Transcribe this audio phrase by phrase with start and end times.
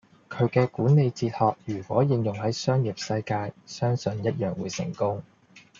[0.31, 5.21] 佢嘅管理哲學如果應用係商業世界，相信一樣會成功。